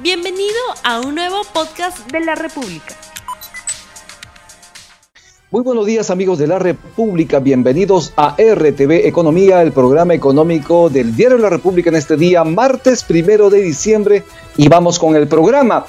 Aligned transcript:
Bienvenido 0.00 0.54
a 0.84 1.00
un 1.00 1.16
nuevo 1.16 1.42
podcast 1.52 2.08
de 2.12 2.20
la 2.20 2.36
República. 2.36 2.94
Muy 5.50 5.62
buenos 5.62 5.86
días 5.86 6.10
amigos 6.10 6.38
de 6.38 6.46
la 6.46 6.60
República, 6.60 7.40
bienvenidos 7.40 8.12
a 8.16 8.36
RTV 8.38 9.08
Economía, 9.08 9.60
el 9.60 9.72
programa 9.72 10.14
económico 10.14 10.88
del 10.88 11.16
Diario 11.16 11.38
de 11.38 11.42
la 11.42 11.50
República 11.50 11.90
en 11.90 11.96
este 11.96 12.16
día, 12.16 12.44
martes 12.44 13.02
primero 13.02 13.50
de 13.50 13.60
diciembre, 13.60 14.22
y 14.56 14.68
vamos 14.68 15.00
con 15.00 15.16
el 15.16 15.26
programa. 15.26 15.84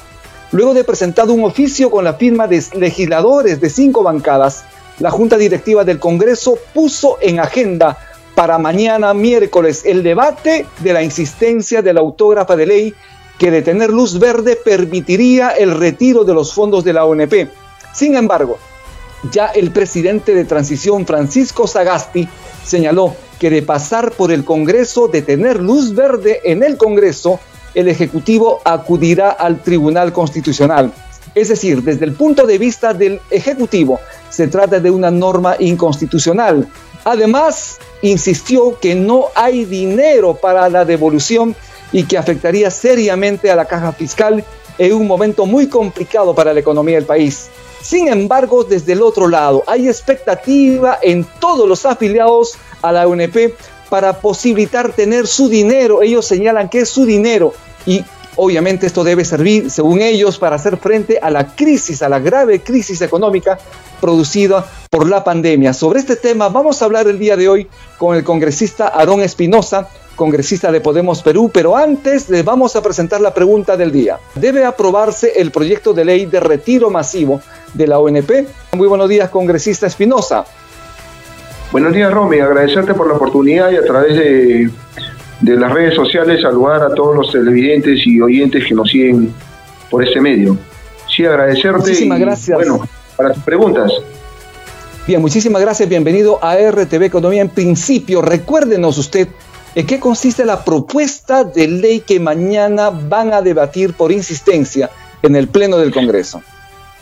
Luego 0.54 0.74
de 0.74 0.84
presentado 0.84 1.32
un 1.32 1.44
oficio 1.44 1.92
con 1.92 2.04
la 2.04 2.16
firma 2.16 2.48
de 2.48 2.64
legisladores 2.78 3.62
de 3.62 3.70
cinco 3.70 4.02
bancadas, 4.02 4.66
la 4.98 5.12
Junta 5.12 5.38
Directiva 5.38 5.84
del 5.84 6.00
Congreso 6.00 6.58
puso 6.74 7.20
en 7.22 7.40
agenda 7.40 7.96
para 8.34 8.58
mañana 8.58 9.14
miércoles 9.14 9.84
el 9.86 10.02
debate 10.02 10.66
de 10.80 10.94
la 10.94 11.04
insistencia 11.04 11.84
de 11.84 11.94
la 11.94 12.00
autógrafa 12.00 12.56
de 12.56 12.66
ley 12.66 12.96
que 13.40 13.50
de 13.50 13.62
tener 13.62 13.90
luz 13.90 14.20
verde 14.20 14.58
permitiría 14.58 15.50
el 15.52 15.72
retiro 15.72 16.26
de 16.26 16.34
los 16.34 16.54
fondos 16.54 16.84
de 16.84 16.94
la 16.94 17.06
ONP. 17.06 17.50
Sin 17.94 18.16
embargo, 18.16 18.60
ya 19.32 19.48
el 19.48 19.72
presidente 19.72 20.36
de 20.36 20.46
transición 20.46 21.06
Francisco 21.06 21.66
Sagasti 21.66 22.28
señaló 22.64 23.16
que 23.40 23.50
de 23.50 23.62
pasar 23.62 24.12
por 24.12 24.32
el 24.32 24.44
Congreso, 24.44 25.08
de 25.08 25.22
tener 25.22 25.62
luz 25.62 25.96
verde 25.96 26.42
en 26.44 26.64
el 26.64 26.78
Congreso, 26.78 27.40
el 27.74 27.88
Ejecutivo 27.88 28.60
acudirá 28.66 29.32
al 29.32 29.62
Tribunal 29.62 30.12
Constitucional. 30.12 30.92
Es 31.34 31.48
decir, 31.48 31.82
desde 31.84 32.06
el 32.06 32.14
punto 32.14 32.46
de 32.46 32.58
vista 32.58 32.94
del 32.94 33.22
Ejecutivo, 33.30 34.00
se 34.30 34.48
trata 34.48 34.80
de 34.80 34.92
una 34.92 35.12
norma 35.12 35.56
inconstitucional. 35.60 36.68
Además, 37.06 37.78
insistió 38.02 38.78
que 38.80 38.96
no 38.96 39.26
hay 39.36 39.64
dinero 39.64 40.34
para 40.36 40.68
la 40.68 40.84
devolución 40.84 41.56
y 41.92 42.04
que 42.04 42.18
afectaría 42.18 42.70
seriamente 42.72 43.50
a 43.50 43.56
la 43.56 43.66
caja 43.66 43.92
fiscal 43.92 44.44
en 44.78 44.94
un 44.94 45.08
momento 45.08 45.46
muy 45.46 45.68
complicado 45.68 46.34
para 46.34 46.54
la 46.54 46.60
economía 46.60 46.96
del 46.96 47.06
país. 47.06 47.50
Sin 47.82 48.08
embargo, 48.08 48.64
desde 48.64 48.94
el 48.94 49.02
otro 49.02 49.28
lado, 49.28 49.64
hay 49.68 49.88
expectativa 49.88 51.00
en 51.02 51.26
todos 51.40 51.68
los 51.68 51.86
afiliados 51.86 52.58
a 52.82 52.92
la 52.92 53.08
UNP 53.08 53.54
para 53.90 54.20
posibilitar 54.20 54.94
tener 54.94 55.28
su 55.28 55.50
dinero. 55.50 56.02
Ellos 56.02 56.26
señalan 56.26 56.70
que 56.70 56.82
es 56.82 56.90
su 56.90 57.06
dinero 57.06 57.54
y 57.86 58.04
obviamente 58.36 58.86
esto 58.86 59.04
debe 59.04 59.26
servir, 59.26 59.72
según 59.72 60.02
ellos, 60.02 60.38
para 60.38 60.58
hacer 60.58 60.78
frente 60.78 61.20
a 61.22 61.30
la 61.30 61.56
crisis, 61.56 62.02
a 62.02 62.10
la 62.10 62.20
grave 62.20 62.62
crisis 62.62 63.02
económica 63.02 63.58
producida 64.00 64.66
por 64.90 65.08
la 65.08 65.24
pandemia. 65.24 65.74
Sobre 65.74 66.00
este 66.00 66.16
tema 66.16 66.50
vamos 66.50 66.82
a 66.82 66.86
hablar 66.86 67.08
el 67.08 67.20
día 67.20 67.36
de 67.36 67.50
hoy 67.50 67.68
con 67.98 68.16
el 68.16 68.24
congresista 68.24 68.88
Aarón 68.88 69.22
Espinosa, 69.22 69.90
congresista 70.20 70.70
de 70.70 70.82
Podemos 70.82 71.24
Perú, 71.24 71.50
pero 71.52 71.78
antes 71.78 72.30
les 72.30 72.44
vamos 72.44 72.76
a 72.76 72.82
presentar 72.82 73.22
la 73.22 73.34
pregunta 73.34 73.78
del 73.78 73.90
día. 73.90 74.20
¿Debe 74.36 74.66
aprobarse 74.66 75.32
el 75.38 75.50
proyecto 75.50 75.94
de 75.94 76.04
ley 76.04 76.26
de 76.26 76.42
retiro 76.42 76.90
masivo 76.90 77.40
de 77.74 77.88
la 77.88 78.00
ONP? 78.00 78.30
Muy 78.74 78.90
buenos 78.90 79.08
días, 79.08 79.30
congresista 79.30 79.88
Espinosa. 79.88 80.44
Buenos 81.72 81.94
días, 81.94 82.14
Romy. 82.14 82.42
Agradecerte 82.42 82.94
por 82.94 83.08
la 83.08 83.14
oportunidad 83.14 83.72
y 83.72 83.78
a 83.78 83.86
través 83.86 84.18
de, 84.18 84.70
de 85.40 85.56
las 85.56 85.72
redes 85.72 85.96
sociales 85.96 86.42
saludar 86.42 86.84
a 86.84 86.94
todos 86.94 87.16
los 87.16 87.32
televidentes 87.32 88.06
y 88.06 88.20
oyentes 88.20 88.66
que 88.68 88.76
nos 88.76 88.90
siguen 88.90 89.34
por 89.90 90.04
este 90.04 90.20
medio. 90.20 90.58
Sí, 91.08 91.26
agradecerte. 91.26 91.80
Muchísimas 91.80 92.20
gracias. 92.20 92.58
Bueno, 92.58 92.86
para 93.16 93.32
tus 93.32 93.44
preguntas. 93.44 93.90
Bien, 95.08 95.22
muchísimas 95.22 95.62
gracias. 95.62 95.88
Bienvenido 95.88 96.44
a 96.44 96.58
RTV 96.58 97.04
Economía. 97.04 97.42
En 97.42 97.50
principio, 97.50 98.22
recuérdenos 98.22 98.98
usted 98.98 99.30
¿En 99.76 99.86
qué 99.86 100.00
consiste 100.00 100.46
la 100.46 100.64
propuesta 100.66 101.44
de 101.44 101.68
ley 101.68 102.00
que 102.00 102.20
mañana 102.20 102.90
van 102.90 103.34
a 103.34 103.42
debatir 103.42 103.94
por 103.94 104.12
insistencia 104.12 104.90
en 105.22 105.36
el 105.36 105.48
Pleno 105.48 105.78
del 105.78 105.92
Congreso? 105.92 106.42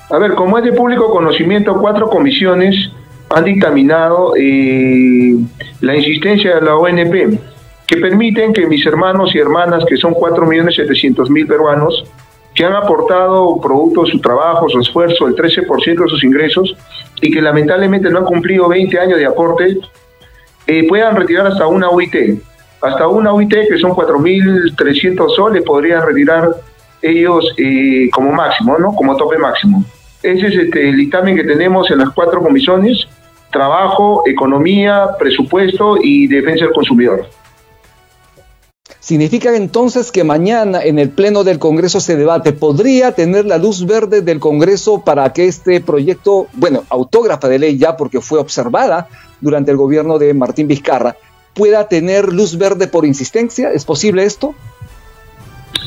A 0.09 0.17
ver, 0.17 0.33
como 0.35 0.57
es 0.57 0.65
de 0.65 0.73
público 0.73 1.09
conocimiento, 1.09 1.77
cuatro 1.79 2.09
comisiones 2.09 2.91
han 3.29 3.45
dictaminado 3.45 4.33
eh, 4.37 5.35
la 5.81 5.95
insistencia 5.95 6.55
de 6.55 6.61
la 6.61 6.75
ONP, 6.75 7.39
que 7.85 7.97
permiten 7.97 8.53
que 8.53 8.67
mis 8.67 8.85
hermanos 8.85 9.33
y 9.33 9.39
hermanas, 9.39 9.85
que 9.87 9.95
son 9.95 10.13
4.700.000 10.13 11.47
peruanos, 11.47 12.03
que 12.53 12.65
han 12.65 12.73
aportado 12.73 13.61
producto 13.61 14.03
de 14.03 14.11
su 14.11 14.19
trabajo, 14.19 14.67
su 14.67 14.79
esfuerzo, 14.79 15.27
el 15.27 15.35
13% 15.35 16.03
de 16.03 16.09
sus 16.09 16.23
ingresos, 16.23 16.75
y 17.21 17.31
que 17.31 17.41
lamentablemente 17.41 18.09
no 18.09 18.19
han 18.19 18.25
cumplido 18.25 18.67
20 18.67 18.99
años 18.99 19.19
de 19.19 19.25
aporte, 19.25 19.77
eh, 20.67 20.87
puedan 20.87 21.15
retirar 21.15 21.47
hasta 21.47 21.67
una 21.67 21.89
UIT 21.89 22.41
hasta 22.81 23.07
una 23.07 23.33
UIT 23.33 23.53
que 23.69 23.77
son 23.79 23.91
4.300 23.91 25.35
soles 25.35 25.63
podrían 25.63 26.05
retirar 26.05 26.55
ellos 27.01 27.53
eh, 27.57 28.09
como 28.11 28.31
máximo, 28.31 28.77
¿no? 28.77 28.93
Como 28.93 29.15
tope 29.15 29.37
máximo. 29.37 29.83
Ese 30.23 30.47
es 30.47 30.55
este, 30.55 30.89
el 30.89 30.97
dictamen 30.97 31.35
que 31.35 31.43
tenemos 31.43 31.89
en 31.91 31.99
las 31.99 32.09
cuatro 32.09 32.41
comisiones, 32.41 33.07
trabajo, 33.51 34.23
economía, 34.25 35.09
presupuesto 35.19 35.97
y 36.01 36.27
defensa 36.27 36.65
del 36.65 36.73
consumidor. 36.73 37.27
¿Significa 38.99 39.55
entonces 39.55 40.11
que 40.11 40.25
mañana 40.25 40.83
en 40.83 40.99
el 40.99 41.09
Pleno 41.09 41.45
del 41.45 41.59
Congreso 41.59 42.01
se 42.01 42.17
debate? 42.17 42.51
¿Podría 42.51 43.13
tener 43.13 43.45
la 43.45 43.57
luz 43.57 43.85
verde 43.85 44.21
del 44.21 44.41
Congreso 44.41 45.01
para 45.05 45.31
que 45.31 45.45
este 45.45 45.79
proyecto, 45.79 46.47
bueno, 46.53 46.83
autógrafa 46.89 47.47
de 47.47 47.59
ley 47.59 47.77
ya 47.77 47.95
porque 47.95 48.19
fue 48.19 48.37
observada 48.37 49.07
durante 49.39 49.71
el 49.71 49.77
gobierno 49.77 50.19
de 50.19 50.33
Martín 50.33 50.67
Vizcarra, 50.67 51.15
pueda 51.57 51.87
tener 51.87 52.31
luz 52.31 52.57
verde 52.57 52.87
por 52.87 53.05
insistencia? 53.05 53.71
¿Es 53.71 53.83
posible 53.83 54.23
esto? 54.23 54.53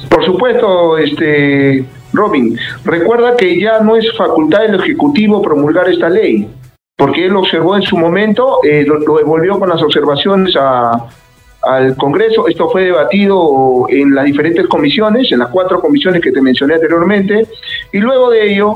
Por 0.09 0.25
supuesto, 0.25 0.99
este 0.99 1.87
Robin. 2.13 2.59
Recuerda 2.85 3.37
que 3.37 3.59
ya 3.61 3.79
no 3.81 3.97
es 3.97 4.05
facultad 4.17 4.63
del 4.63 4.81
Ejecutivo 4.81 5.41
promulgar 5.41 5.89
esta 5.89 6.09
ley, 6.09 6.49
porque 6.97 7.27
él 7.27 7.37
observó 7.37 7.77
en 7.77 7.83
su 7.83 7.97
momento, 7.97 8.59
eh, 8.65 8.85
lo, 8.85 8.99
devolvió 9.17 9.59
con 9.59 9.69
las 9.69 9.81
observaciones 9.81 10.57
al 10.57 11.97
Congreso. 11.97 12.49
Esto 12.49 12.69
fue 12.69 12.85
debatido 12.85 13.87
en 13.89 14.15
las 14.15 14.25
diferentes 14.25 14.67
comisiones, 14.67 15.31
en 15.31 15.39
las 15.39 15.49
cuatro 15.49 15.81
comisiones 15.81 16.21
que 16.21 16.33
te 16.33 16.43
mencioné 16.43 16.75
anteriormente, 16.75 17.47
y 17.93 17.99
luego 17.99 18.31
de 18.31 18.53
ello 18.53 18.75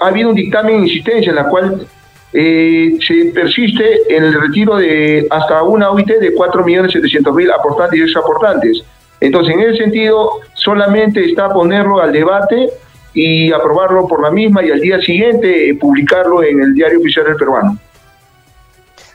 ha 0.00 0.06
habido 0.06 0.30
un 0.30 0.36
dictamen 0.36 0.76
de 0.76 0.82
insistencia 0.88 1.30
en 1.30 1.36
la 1.36 1.48
cual 1.48 1.86
eh, 2.32 2.96
se 3.06 3.26
persiste 3.32 4.14
en 4.14 4.24
el 4.24 4.40
retiro 4.40 4.76
de 4.76 5.26
hasta 5.30 5.62
una 5.62 5.90
OIT 5.90 6.08
de 6.08 6.34
4.700.000 6.34 7.54
aportantes 7.54 7.98
y 7.98 8.02
exaportantes. 8.02 8.82
Entonces, 9.20 9.54
en 9.54 9.60
ese 9.60 9.84
sentido, 9.84 10.30
solamente 10.54 11.24
está 11.24 11.48
ponerlo 11.50 12.00
al 12.00 12.12
debate 12.12 12.70
y 13.14 13.52
aprobarlo 13.52 14.08
por 14.08 14.22
la 14.22 14.30
misma 14.30 14.64
y 14.64 14.70
al 14.70 14.80
día 14.80 15.00
siguiente 15.00 15.68
eh, 15.70 15.74
publicarlo 15.74 16.42
en 16.42 16.60
el 16.60 16.74
diario 16.74 16.98
oficial 17.00 17.26
del 17.26 17.36
peruano. 17.36 17.78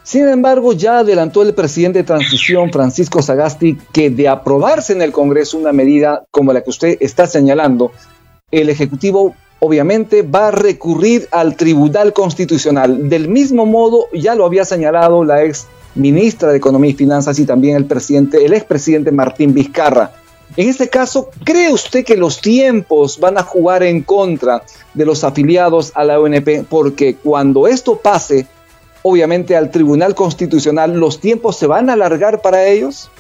Sin 0.04 0.28
embargo, 0.30 0.72
ya 0.72 1.00
adelantó 1.00 1.42
el 1.42 1.54
presidente 1.54 2.00
de 2.00 2.06
transición, 2.06 2.72
Francisco 2.72 3.22
Sagasti, 3.22 3.78
que 3.92 4.10
de 4.10 4.30
aprobarse 4.30 4.94
en 4.94 5.02
el 5.02 5.12
Congreso 5.12 5.58
una 5.58 5.74
medida 5.74 6.24
como 6.32 6.54
la 6.54 6.62
que 6.62 6.70
usted 6.70 6.98
está 7.02 7.28
señalando, 7.28 7.92
el 8.50 8.70
Ejecutivo 8.70 9.36
obviamente 9.60 10.22
va 10.22 10.50
a 10.50 10.52
recurrir 10.52 11.28
al 11.32 11.56
Tribunal 11.56 12.14
Constitucional. 12.14 13.10
Del 13.10 13.28
mismo 13.28 13.66
modo, 13.66 14.08
ya 14.14 14.36
lo 14.36 14.46
había 14.46 14.66
señalado 14.66 15.24
la 15.24 15.44
ex 15.44 15.68
ministra 15.96 16.52
de 16.52 16.58
Economía 16.58 16.92
y 16.92 16.94
Finanzas 16.94 17.40
y 17.40 17.46
también 17.46 17.76
el 17.76 17.86
presidente, 17.86 18.46
el 18.46 18.54
expresidente 18.54 19.12
Martín 19.12 19.54
Vizcarra. 19.54 20.12
En 20.56 20.70
este 20.70 20.90
caso, 20.90 21.30
¿cree 21.44 21.72
usted 21.72 22.06
que 22.06 22.16
los 22.16 22.40
tiempos 22.40 23.20
van 23.20 23.38
a 23.38 23.44
jugar 23.44 23.84
en 23.84 24.02
contra 24.02 24.64
de 24.94 25.06
los 25.06 25.24
afiliados 25.24 25.92
a 25.96 26.04
la 26.04 26.20
ONP? 26.20 26.66
Porque 26.70 27.16
cuando 27.16 27.68
esto 27.68 27.98
pase, 27.98 28.48
obviamente 29.02 29.56
al 29.56 29.72
Tribunal 29.72 30.16
Constitucional, 30.16 30.98
¿los 30.98 31.20
tiempos 31.20 31.58
se 31.58 31.68
van 31.68 31.90
a 31.90 31.94
alargar 31.94 32.42
para 32.42 32.66
ellos? 32.66 33.12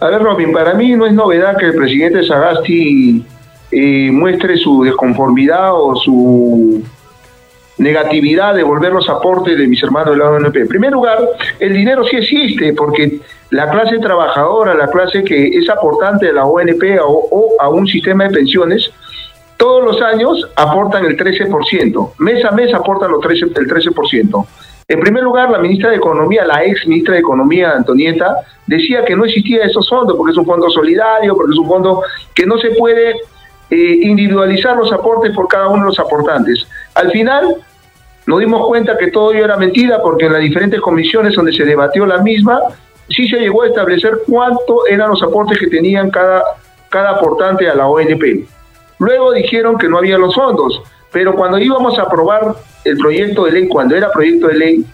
A 0.00 0.08
ver, 0.08 0.22
Robin, 0.22 0.52
para 0.52 0.74
mí 0.74 0.94
no 0.96 1.06
es 1.06 1.14
novedad 1.14 1.56
que 1.56 1.66
el 1.66 1.74
presidente 1.74 2.26
Sagasti 2.26 3.24
eh, 3.72 4.10
muestre 4.12 4.56
su 4.56 4.82
desconformidad 4.82 5.72
o 5.72 5.96
su 5.96 6.82
negatividad 7.78 8.54
de 8.54 8.62
volver 8.62 8.92
los 8.92 9.08
aportes 9.08 9.56
de 9.56 9.66
mis 9.66 9.82
hermanos 9.82 10.10
de 10.10 10.18
la 10.18 10.30
ONP. 10.30 10.56
En 10.56 10.68
primer 10.68 10.92
lugar, 10.92 11.18
el 11.58 11.72
dinero 11.72 12.04
sí 12.04 12.16
existe, 12.16 12.72
porque 12.74 13.18
la 13.50 13.70
clase 13.70 13.98
trabajadora, 13.98 14.74
la 14.74 14.88
clase 14.88 15.24
que 15.24 15.48
es 15.48 15.68
aportante 15.68 16.26
de 16.26 16.32
la 16.32 16.46
ONP 16.46 16.98
o, 17.04 17.54
a 17.58 17.68
un 17.68 17.86
sistema 17.86 18.24
de 18.24 18.30
pensiones, 18.30 18.90
todos 19.56 19.84
los 19.84 20.02
años 20.02 20.48
aportan 20.56 21.04
el 21.04 21.16
13%, 21.16 22.12
mes 22.18 22.44
a 22.44 22.50
mes 22.50 22.74
aportan 22.74 23.10
los 23.10 23.20
13, 23.20 23.46
el 23.46 23.68
13%. 23.68 24.46
En 24.88 25.00
primer 25.00 25.22
lugar, 25.22 25.50
la 25.50 25.58
ministra 25.58 25.90
de 25.90 25.96
Economía, 25.96 26.44
la 26.44 26.64
ex 26.64 26.86
ministra 26.86 27.14
de 27.14 27.20
Economía, 27.20 27.70
Antonieta, 27.70 28.36
decía 28.66 29.04
que 29.04 29.16
no 29.16 29.24
existía 29.24 29.64
esos 29.64 29.88
fondos 29.88 30.16
porque 30.16 30.32
es 30.32 30.38
un 30.38 30.44
fondo 30.44 30.68
solidario, 30.68 31.34
porque 31.34 31.52
es 31.52 31.58
un 31.58 31.68
fondo 31.68 32.02
que 32.34 32.44
no 32.44 32.58
se 32.58 32.70
puede 32.70 33.14
eh, 33.74 33.98
individualizar 34.02 34.76
los 34.76 34.92
aportes 34.92 35.34
por 35.34 35.48
cada 35.48 35.68
uno 35.68 35.84
de 35.84 35.88
los 35.88 35.98
aportantes. 35.98 36.66
Al 36.94 37.10
final 37.10 37.56
nos 38.26 38.40
dimos 38.40 38.66
cuenta 38.66 38.96
que 38.98 39.10
todo 39.10 39.32
ello 39.32 39.44
era 39.44 39.56
mentira 39.56 40.02
porque 40.02 40.26
en 40.26 40.34
las 40.34 40.42
diferentes 40.42 40.80
comisiones 40.80 41.34
donde 41.34 41.52
se 41.52 41.64
debatió 41.64 42.04
la 42.04 42.18
misma, 42.18 42.60
sí 43.08 43.28
se 43.28 43.38
llegó 43.38 43.62
a 43.62 43.68
establecer 43.68 44.20
cuánto 44.26 44.86
eran 44.86 45.10
los 45.10 45.22
aportes 45.22 45.58
que 45.58 45.68
tenían 45.68 46.10
cada 46.10 46.42
cada 46.92 47.12
aportante 47.12 47.68
a 47.68 47.74
la 47.74 47.88
ONP. 47.88 48.46
Luego 48.98 49.32
dijeron 49.32 49.78
que 49.78 49.88
no 49.88 49.98
había 49.98 50.18
los 50.18 50.34
fondos, 50.34 50.82
pero 51.10 51.34
cuando 51.34 51.58
íbamos 51.58 51.98
a 51.98 52.02
aprobar 52.02 52.54
el 52.84 52.98
proyecto 52.98 53.46
de 53.46 53.52
ley, 53.52 53.68
cuando 53.68 53.96
era 53.96 54.12
proyecto 54.12 54.48
de 54.48 54.54
ley, 54.54 54.84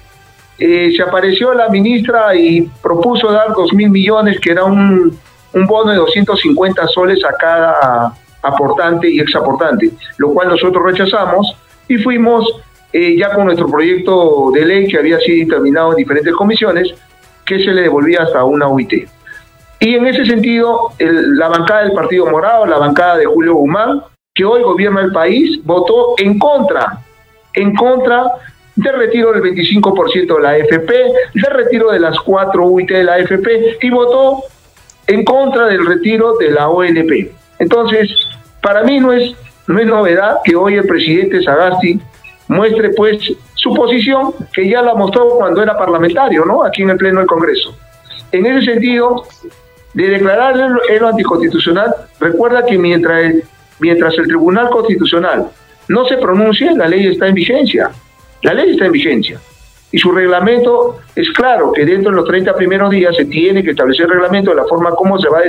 eh, 0.58 0.92
se 0.96 1.02
apareció 1.02 1.52
la 1.52 1.68
ministra 1.68 2.34
y 2.34 2.62
propuso 2.80 3.30
dar 3.30 3.52
dos 3.52 3.72
mil 3.74 3.90
millones, 3.90 4.40
que 4.40 4.52
era 4.52 4.64
un, 4.64 5.18
un 5.52 5.66
bono 5.66 5.90
de 5.90 5.98
250 5.98 6.86
soles 6.88 7.22
a 7.24 7.32
cada 7.32 8.14
aportante 8.42 9.10
y 9.10 9.20
exaportante, 9.20 9.90
lo 10.18 10.32
cual 10.32 10.48
nosotros 10.48 10.82
rechazamos 10.84 11.56
y 11.88 11.96
fuimos 11.98 12.44
eh, 12.92 13.16
ya 13.18 13.32
con 13.34 13.46
nuestro 13.46 13.70
proyecto 13.70 14.50
de 14.52 14.64
ley 14.64 14.88
que 14.88 14.98
había 14.98 15.18
sido 15.18 15.46
determinado 15.46 15.90
en 15.90 15.96
diferentes 15.96 16.34
comisiones, 16.34 16.94
que 17.44 17.58
se 17.58 17.72
le 17.72 17.82
devolvía 17.82 18.22
hasta 18.22 18.44
una 18.44 18.68
UIT. 18.68 19.08
Y 19.80 19.94
en 19.94 20.06
ese 20.06 20.24
sentido, 20.24 20.92
la 20.98 21.48
bancada 21.48 21.82
del 21.82 21.92
Partido 21.92 22.26
Morado, 22.26 22.66
la 22.66 22.78
bancada 22.78 23.16
de 23.16 23.26
Julio 23.26 23.54
Guzmán, 23.54 24.02
que 24.34 24.44
hoy 24.44 24.62
gobierna 24.62 25.02
el 25.02 25.12
país, 25.12 25.60
votó 25.64 26.14
en 26.18 26.38
contra, 26.38 26.98
en 27.54 27.74
contra 27.74 28.24
del 28.74 28.94
retiro 28.94 29.32
del 29.32 29.42
25% 29.42 30.36
de 30.36 30.42
la 30.42 30.50
AFP, 30.50 30.92
del 31.34 31.50
retiro 31.52 31.90
de 31.90 32.00
las 32.00 32.18
cuatro 32.20 32.66
UIT 32.66 32.88
de 32.90 33.04
la 33.04 33.14
AFP 33.14 33.78
y 33.82 33.90
votó 33.90 34.44
en 35.06 35.24
contra 35.24 35.66
del 35.66 35.84
retiro 35.84 36.36
de 36.38 36.50
la 36.50 36.68
ONP. 36.68 37.32
Entonces, 37.58 38.10
para 38.62 38.82
mí 38.82 39.00
no 39.00 39.12
es, 39.12 39.34
no 39.66 39.78
es 39.78 39.86
novedad 39.86 40.38
que 40.44 40.56
hoy 40.56 40.74
el 40.74 40.86
presidente 40.86 41.42
Sagasti 41.42 42.00
muestre 42.48 42.90
pues 42.90 43.18
su 43.54 43.74
posición, 43.74 44.32
que 44.52 44.68
ya 44.68 44.82
la 44.82 44.94
mostró 44.94 45.28
cuando 45.30 45.62
era 45.62 45.76
parlamentario, 45.76 46.44
¿no? 46.44 46.64
Aquí 46.64 46.82
en 46.82 46.90
el 46.90 46.96
Pleno 46.96 47.18
del 47.18 47.26
Congreso. 47.26 47.76
En 48.30 48.46
ese 48.46 48.72
sentido, 48.72 49.24
de 49.94 50.08
declarar 50.08 50.54
el, 50.56 50.98
lo 51.00 51.08
anticonstitucional, 51.08 51.94
recuerda 52.20 52.64
que 52.64 52.78
mientras 52.78 53.24
el, 53.24 53.44
mientras 53.80 54.16
el 54.18 54.26
Tribunal 54.26 54.70
Constitucional 54.70 55.48
no 55.88 56.06
se 56.06 56.18
pronuncie, 56.18 56.74
la 56.76 56.86
ley 56.86 57.06
está 57.06 57.26
en 57.26 57.34
vigencia. 57.34 57.90
La 58.42 58.54
ley 58.54 58.70
está 58.70 58.86
en 58.86 58.92
vigencia. 58.92 59.40
Y 59.90 59.98
su 59.98 60.12
reglamento 60.12 60.98
es 61.16 61.30
claro 61.30 61.72
que 61.72 61.84
dentro 61.84 62.10
de 62.10 62.16
los 62.16 62.26
30 62.26 62.54
primeros 62.54 62.90
días 62.90 63.16
se 63.16 63.24
tiene 63.24 63.62
que 63.62 63.70
establecer 63.70 64.04
el 64.04 64.12
reglamento 64.12 64.50
de 64.50 64.56
la 64.56 64.66
forma 64.66 64.90
como 64.90 65.18
se 65.18 65.28
va 65.28 65.38
a 65.38 65.42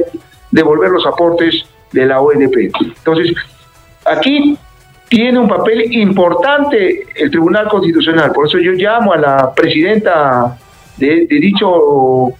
devolver 0.50 0.90
los 0.90 1.06
aportes 1.06 1.66
de 1.92 2.06
la 2.06 2.22
ONP. 2.22 2.72
Entonces, 2.80 3.34
aquí 4.06 4.58
tiene 5.08 5.40
un 5.40 5.48
papel 5.48 5.92
importante 5.94 7.08
el 7.16 7.32
Tribunal 7.32 7.68
Constitucional. 7.68 8.32
Por 8.32 8.48
eso 8.48 8.60
yo 8.60 8.74
llamo 8.74 9.14
a 9.14 9.18
la 9.18 9.54
presidenta 9.54 10.58
de, 10.98 11.26
dicho, 11.30 12.34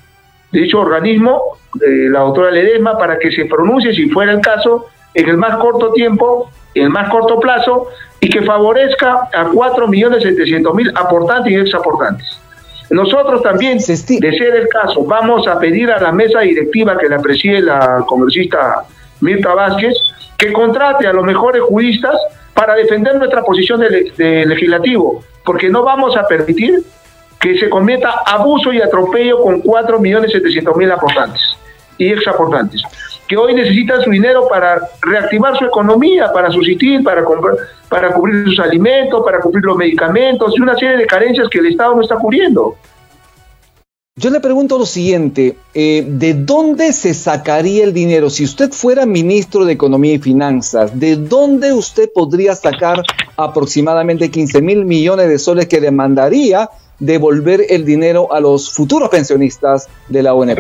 de 0.52 0.60
dicho 0.60 0.80
organismo, 0.80 1.42
la 1.74 2.20
doctora 2.20 2.52
Ledesma, 2.52 2.98
para 2.98 3.18
que 3.18 3.32
se 3.32 3.46
pronuncie, 3.46 3.94
si 3.94 4.10
fuera 4.10 4.32
el 4.32 4.42
caso, 4.42 4.88
en 5.14 5.30
el 5.30 5.38
más 5.38 5.58
corto 5.58 5.92
tiempo, 5.94 6.52
en 6.76 6.84
el 6.84 6.90
más 6.90 7.10
corto 7.10 7.40
plazo, 7.40 7.88
y 8.20 8.30
que 8.30 8.42
favorezca 8.44 9.30
a 9.34 9.48
4.700.000 9.48 10.92
aportantes 10.96 11.52
y 11.52 11.56
exaportantes. 11.56 12.40
Nosotros 12.92 13.42
también, 13.44 13.78
de 13.78 13.96
ser 13.96 14.56
el 14.56 14.68
caso, 14.68 15.04
vamos 15.06 15.48
a 15.48 15.60
pedir 15.60 15.92
a 15.92 16.00
la 16.00 16.12
mesa 16.12 16.42
directiva 16.42 16.98
que 16.98 17.08
la 17.08 17.20
preside 17.20 17.62
la 17.62 18.04
congresista 18.08 18.84
Mirta 19.22 19.54
Vázquez, 19.54 19.94
que 20.38 20.54
contrate 20.54 21.06
a 21.08 21.14
los 21.14 21.26
mejores 21.26 21.62
juristas 21.62 22.16
para 22.54 22.76
defender 22.76 23.16
nuestra 23.16 23.42
posición 23.44 23.80
de, 23.80 24.46
legislativo, 24.46 25.24
porque 25.46 25.70
no 25.70 25.84
vamos 25.84 26.16
a 26.18 26.28
permitir 26.28 26.84
que 27.40 27.58
se 27.58 27.70
cometa 27.70 28.22
abuso 28.26 28.74
y 28.74 28.82
atropello 28.82 29.42
con 29.42 29.62
4.700.000 29.64 30.92
aportantes 30.92 31.42
y 31.98 32.12
exaportantes, 32.12 32.82
que 33.28 33.38
hoy 33.38 33.54
necesitan 33.54 34.02
su 34.02 34.10
dinero 34.10 34.48
para 34.50 34.80
reactivar 35.02 35.58
su 35.58 35.66
economía, 35.66 36.32
para 36.34 36.50
subsistir, 36.52 37.04
para, 37.04 37.24
para 37.88 38.12
cubrir 38.12 38.46
sus 38.46 38.60
alimentos, 38.60 39.24
para 39.24 39.40
cubrir 39.40 39.64
los 39.64 39.78
medicamentos 39.78 40.54
y 40.58 40.62
una 40.62 40.76
serie 40.76 40.98
de 40.98 41.06
carencias 41.06 41.48
que 41.50 41.60
el 41.60 41.68
Estado 41.68 41.96
no 41.96 42.02
está 42.02 42.16
cubriendo. 42.16 42.76
Yo 44.20 44.30
le 44.32 44.42
pregunto 44.42 44.78
lo 44.78 44.86
siguiente, 44.86 45.56
eh, 45.74 46.04
¿de 46.06 46.34
dónde 46.34 46.92
se 46.92 47.14
sacaría 47.14 47.86
el 47.86 47.94
dinero? 47.94 48.30
Si 48.30 48.44
usted 48.44 48.70
fuera 48.72 49.06
ministro 49.06 49.64
de 49.64 49.72
Economía 49.72 50.16
y 50.16 50.20
Finanzas, 50.20 51.00
¿de 51.00 51.16
dónde 51.16 51.72
usted 51.72 52.10
podría 52.14 52.54
sacar 52.54 53.02
aproximadamente 53.38 54.30
15 54.30 54.62
mil 54.62 54.84
millones 54.84 55.30
de 55.30 55.40
soles 55.40 55.68
que 55.68 55.80
demandaría 55.80 56.70
devolver 57.00 57.62
el 57.70 57.86
dinero 57.86 58.34
a 58.34 58.42
los 58.42 58.70
futuros 58.70 59.08
pensionistas 59.08 59.88
de 60.10 60.22
la 60.22 60.34
ONP? 60.34 60.60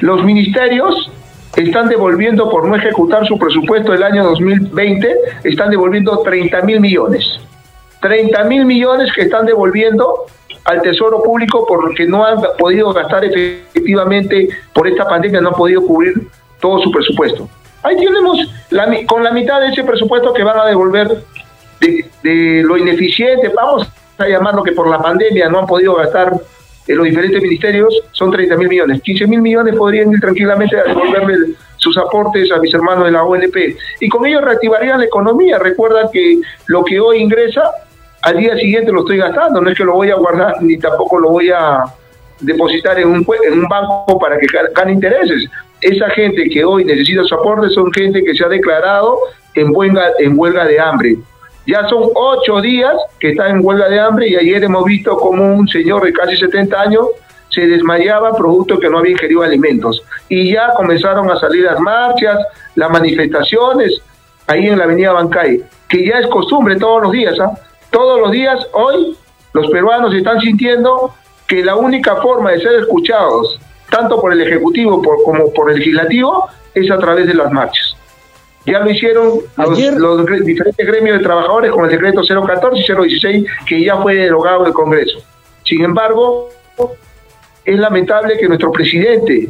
los 0.00 0.24
ministerios 0.24 1.08
están 1.54 1.88
devolviendo 1.88 2.50
por 2.50 2.66
no 2.66 2.74
ejecutar 2.74 3.24
su 3.28 3.38
presupuesto 3.38 3.92
del 3.92 4.02
año 4.02 4.24
2020, 4.24 5.14
están 5.44 5.70
devolviendo 5.70 6.18
30 6.18 6.62
mil 6.62 6.80
millones. 6.80 7.38
30 8.02 8.42
mil 8.44 8.64
millones 8.64 9.12
que 9.14 9.22
están 9.22 9.46
devolviendo 9.46 10.26
al 10.64 10.82
Tesoro 10.82 11.22
Público 11.22 11.64
porque 11.66 12.06
no 12.06 12.24
han 12.24 12.40
podido 12.58 12.92
gastar 12.92 13.24
efectivamente 13.24 14.48
por 14.72 14.86
esta 14.86 15.06
pandemia, 15.06 15.40
no 15.40 15.48
han 15.48 15.54
podido 15.54 15.82
cubrir 15.86 16.28
todo 16.60 16.80
su 16.80 16.90
presupuesto. 16.90 17.48
Ahí 17.82 17.96
tenemos 17.96 18.38
la, 18.70 18.86
con 19.06 19.24
la 19.24 19.32
mitad 19.32 19.60
de 19.60 19.68
ese 19.68 19.84
presupuesto 19.84 20.32
que 20.34 20.44
van 20.44 20.58
a 20.58 20.66
devolver 20.66 21.24
de, 22.22 22.62
lo 22.62 22.76
ineficiente, 22.76 23.48
vamos 23.48 23.90
a 24.18 24.28
llamarlo 24.28 24.62
que 24.62 24.72
por 24.72 24.88
la 24.88 24.98
pandemia 24.98 25.48
no 25.48 25.60
han 25.60 25.66
podido 25.66 25.94
gastar 25.94 26.32
en 26.86 26.96
los 26.96 27.06
diferentes 27.06 27.40
ministerios, 27.40 27.94
son 28.12 28.30
30 28.30 28.56
mil 28.56 28.68
millones. 28.68 29.00
15 29.02 29.26
mil 29.26 29.40
millones 29.40 29.76
podrían 29.76 30.12
ir 30.12 30.20
tranquilamente 30.20 30.78
a 30.78 30.84
devolverle 30.84 31.54
sus 31.76 31.96
aportes 31.96 32.50
a 32.52 32.58
mis 32.58 32.74
hermanos 32.74 33.04
de 33.04 33.12
la 33.12 33.22
ONP. 33.22 33.56
Y 34.00 34.08
con 34.08 34.26
ello 34.26 34.40
reactivarían 34.40 34.98
la 34.98 35.06
economía. 35.06 35.58
Recuerda 35.58 36.10
que 36.12 36.40
lo 36.66 36.84
que 36.84 37.00
hoy 37.00 37.18
ingresa 37.18 37.62
al 38.22 38.36
día 38.36 38.56
siguiente 38.56 38.92
lo 38.92 39.00
estoy 39.00 39.18
gastando, 39.18 39.60
no 39.60 39.70
es 39.70 39.76
que 39.76 39.84
lo 39.84 39.94
voy 39.94 40.10
a 40.10 40.16
guardar 40.16 40.62
ni 40.62 40.78
tampoco 40.78 41.18
lo 41.18 41.30
voy 41.30 41.50
a 41.50 41.84
depositar 42.40 42.98
en 42.98 43.08
un, 43.08 43.24
banco 43.68 44.18
para 44.18 44.38
que 44.38 44.46
gane 44.74 44.92
intereses. 44.92 45.48
Esa 45.80 46.10
gente 46.10 46.48
que 46.50 46.64
hoy 46.64 46.84
necesita 46.84 47.24
su 47.24 47.34
aporte 47.34 47.70
son 47.70 47.92
gente 47.92 48.22
que 48.22 48.34
se 48.34 48.44
ha 48.44 48.48
declarado 48.48 49.18
en 49.54 49.74
huelga, 49.74 50.12
en 50.18 50.38
huelga 50.38 50.64
de 50.64 50.78
hambre. 50.78 51.16
Ya 51.66 51.86
son 51.88 52.04
ocho 52.14 52.60
días 52.60 52.94
que 53.18 53.30
está 53.30 53.48
en 53.48 53.64
huelga 53.64 53.88
de 53.88 54.00
hambre 54.00 54.28
y 54.28 54.36
ayer 54.36 54.64
hemos 54.64 54.84
visto 54.84 55.16
como 55.16 55.54
un 55.54 55.68
señor 55.68 56.04
de 56.04 56.12
casi 56.12 56.36
70 56.36 56.80
años 56.80 57.06
se 57.50 57.66
desmayaba 57.66 58.32
producto 58.36 58.78
que 58.78 58.88
no 58.88 58.98
había 58.98 59.12
ingerido 59.12 59.42
alimentos. 59.42 60.02
Y 60.28 60.52
ya 60.52 60.72
comenzaron 60.74 61.30
a 61.30 61.38
salir 61.38 61.64
las 61.64 61.80
marchas, 61.80 62.38
las 62.74 62.90
manifestaciones 62.90 64.00
ahí 64.46 64.66
en 64.66 64.78
la 64.78 64.84
avenida 64.84 65.12
Bancay, 65.12 65.62
que 65.88 66.06
ya 66.06 66.18
es 66.18 66.26
costumbre 66.28 66.76
todos 66.76 67.02
los 67.02 67.12
días. 67.12 67.38
¿ah? 67.40 67.52
Todos 67.90 68.20
los 68.20 68.30
días, 68.30 68.66
hoy, 68.72 69.16
los 69.52 69.70
peruanos 69.70 70.14
están 70.14 70.40
sintiendo 70.40 71.14
que 71.46 71.64
la 71.64 71.74
única 71.74 72.16
forma 72.16 72.52
de 72.52 72.60
ser 72.60 72.80
escuchados, 72.80 73.60
tanto 73.90 74.20
por 74.20 74.32
el 74.32 74.40
Ejecutivo 74.40 75.02
como 75.24 75.52
por 75.52 75.70
el 75.70 75.78
Legislativo, 75.78 76.48
es 76.74 76.90
a 76.90 76.98
través 76.98 77.26
de 77.26 77.34
las 77.34 77.50
marchas. 77.50 77.96
Ya 78.66 78.78
lo 78.80 78.90
hicieron 78.90 79.40
los, 79.56 80.26
diferentes 80.44 80.86
gremios 80.86 81.18
de 81.18 81.24
trabajadores 81.24 81.72
con 81.72 81.84
el 81.86 81.90
decreto 81.90 82.22
014 82.22 82.80
y 82.80 82.94
016, 82.94 83.46
que 83.66 83.84
ya 83.84 83.96
fue 83.96 84.14
derogado 84.14 84.64
del 84.64 84.72
Congreso. 84.72 85.18
Sin 85.64 85.82
embargo, 85.82 86.50
es 87.64 87.78
lamentable 87.78 88.38
que 88.38 88.46
nuestro 88.46 88.70
presidente 88.70 89.48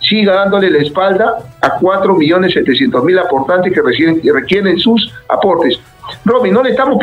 siga 0.00 0.34
dándole 0.34 0.70
la 0.70 0.78
espalda 0.78 1.38
a 1.60 1.78
4.700.000 1.78 3.20
aportantes 3.20 3.72
que, 3.72 4.20
que 4.20 4.32
requieren 4.32 4.78
sus 4.78 5.12
aportes. 5.28 5.78
Robin, 6.24 6.52
no 6.52 6.62
le 6.62 6.70
estamos 6.70 6.98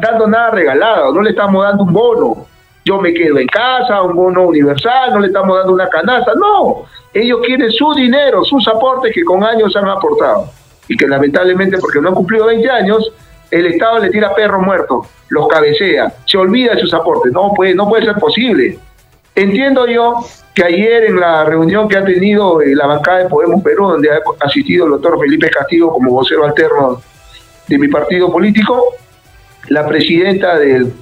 dando 0.00 0.26
nada 0.26 0.50
regalado, 0.50 1.12
no 1.12 1.22
le 1.22 1.30
estamos 1.30 1.62
dando 1.62 1.84
un 1.84 1.92
bono. 1.92 2.46
Yo 2.84 3.00
me 3.00 3.12
quedo 3.12 3.38
en 3.38 3.46
casa, 3.46 4.02
un 4.02 4.14
bono 4.14 4.46
universal, 4.46 5.12
no 5.12 5.20
le 5.20 5.28
estamos 5.28 5.56
dando 5.56 5.72
una 5.72 5.88
canasta. 5.88 6.32
No, 6.34 6.86
ellos 7.12 7.40
quieren 7.44 7.70
su 7.70 7.92
dinero, 7.94 8.44
sus 8.44 8.66
aportes 8.68 9.12
que 9.14 9.24
con 9.24 9.44
años 9.44 9.74
han 9.76 9.88
aportado. 9.88 10.50
Y 10.88 10.96
que 10.96 11.06
lamentablemente, 11.06 11.78
porque 11.78 12.00
no 12.00 12.08
han 12.08 12.14
cumplido 12.14 12.46
20 12.46 12.70
años, 12.70 13.12
el 13.50 13.66
Estado 13.66 13.98
le 13.98 14.10
tira 14.10 14.34
perro 14.34 14.60
muerto, 14.60 15.06
los 15.28 15.48
cabecea, 15.48 16.12
se 16.24 16.38
olvida 16.38 16.74
de 16.74 16.80
sus 16.80 16.94
aportes. 16.94 17.32
No 17.32 17.52
puede, 17.54 17.74
no 17.74 17.88
puede 17.88 18.06
ser 18.06 18.14
posible. 18.16 18.78
Entiendo 19.34 19.86
yo 19.86 20.16
que 20.54 20.64
ayer 20.64 21.04
en 21.04 21.20
la 21.20 21.44
reunión 21.44 21.88
que 21.88 21.96
ha 21.96 22.04
tenido 22.04 22.60
eh, 22.60 22.74
la 22.74 22.86
bancada 22.86 23.18
de 23.18 23.28
Podemos 23.28 23.62
Perú, 23.62 23.88
donde 23.88 24.10
ha 24.10 24.20
asistido 24.40 24.86
el 24.86 24.92
doctor 24.92 25.18
Felipe 25.20 25.50
Castillo 25.50 25.90
como 25.90 26.10
vocero 26.10 26.44
alterno 26.44 27.00
de 27.70 27.78
mi 27.78 27.88
partido 27.88 28.30
político, 28.30 28.82
la 29.68 29.86
presidenta 29.86 30.58
del, 30.58 30.92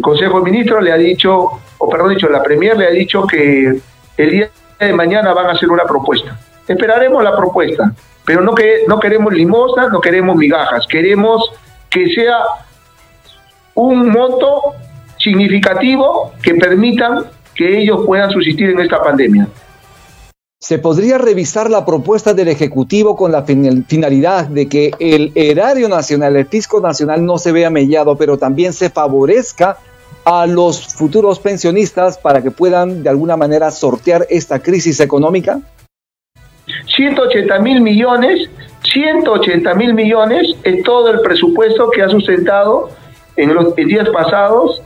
Consejo 0.00 0.38
de 0.38 0.50
Ministros 0.50 0.82
le 0.82 0.90
ha 0.90 0.96
dicho, 0.96 1.50
o 1.78 1.88
perdón 1.88 2.10
dicho, 2.10 2.28
la 2.28 2.42
Premier 2.42 2.76
le 2.76 2.86
ha 2.86 2.90
dicho 2.90 3.26
que 3.26 3.78
el 4.16 4.30
día 4.30 4.50
de 4.80 4.92
mañana 4.92 5.32
van 5.34 5.46
a 5.46 5.52
hacer 5.52 5.68
una 5.70 5.84
propuesta. 5.84 6.38
Esperaremos 6.66 7.22
la 7.22 7.36
propuesta, 7.36 7.92
pero 8.24 8.40
no, 8.40 8.54
que, 8.54 8.80
no 8.88 8.98
queremos 8.98 9.32
limosnas, 9.32 9.90
no 9.92 10.00
queremos 10.00 10.34
migajas, 10.36 10.86
queremos 10.88 11.52
que 11.88 12.08
sea 12.08 12.38
un 13.74 14.10
monto 14.10 14.74
significativo 15.18 16.32
que 16.42 16.54
permitan 16.54 17.26
que 17.54 17.80
ellos 17.80 18.04
puedan 18.06 18.30
subsistir 18.30 18.70
en 18.70 18.80
esta 18.80 19.00
pandemia. 19.02 19.46
¿Se 20.60 20.80
podría 20.80 21.18
revisar 21.18 21.70
la 21.70 21.86
propuesta 21.86 22.34
del 22.34 22.48
Ejecutivo 22.48 23.14
con 23.14 23.30
la 23.30 23.44
finalidad 23.44 24.48
de 24.48 24.68
que 24.68 24.90
el 24.98 25.30
erario 25.36 25.88
nacional, 25.88 26.34
el 26.34 26.46
fisco 26.46 26.80
nacional 26.80 27.24
no 27.24 27.38
se 27.38 27.52
vea 27.52 27.70
mellado, 27.70 28.16
pero 28.16 28.38
también 28.38 28.72
se 28.72 28.90
favorezca 28.90 29.76
a 30.24 30.48
los 30.48 30.94
futuros 30.96 31.38
pensionistas 31.38 32.18
para 32.18 32.42
que 32.42 32.50
puedan 32.50 33.04
de 33.04 33.08
alguna 33.08 33.36
manera 33.36 33.70
sortear 33.70 34.26
esta 34.30 34.58
crisis 34.58 34.98
económica? 34.98 35.60
180 36.96 37.60
mil 37.60 37.80
millones, 37.80 38.50
180 38.82 39.74
mil 39.74 39.94
millones 39.94 40.56
es 40.64 40.82
todo 40.82 41.08
el 41.10 41.20
presupuesto 41.20 41.88
que 41.90 42.02
ha 42.02 42.08
sustentado 42.08 42.90
en 43.36 43.54
los 43.54 43.76
días 43.76 44.08
pasados 44.08 44.82